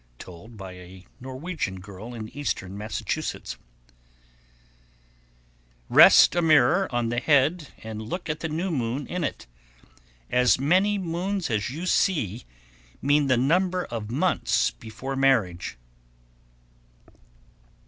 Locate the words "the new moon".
8.39-9.05